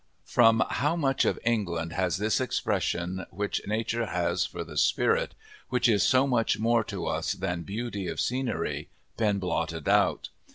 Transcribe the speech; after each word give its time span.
From 0.25 0.63
how 0.67 0.95
much 0.95 1.25
of 1.25 1.37
England 1.45 1.93
has 1.93 2.17
this 2.17 2.41
expression 2.41 3.23
which 3.29 3.61
nature 3.67 4.07
has 4.07 4.47
for 4.47 4.63
the 4.63 4.75
spirit, 4.75 5.35
which 5.69 5.87
is 5.87 6.01
so 6.01 6.25
much 6.25 6.57
more 6.57 6.83
to 6.85 7.05
us 7.05 7.33
than 7.33 7.61
beauty 7.61 8.07
of 8.07 8.19
scenery, 8.19 8.89
been 9.15 9.37
blotted 9.37 9.87
out! 9.87 10.29